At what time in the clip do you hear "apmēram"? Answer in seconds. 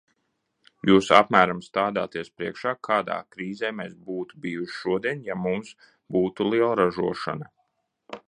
1.17-1.59